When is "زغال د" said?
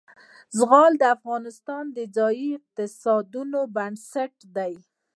0.57-1.03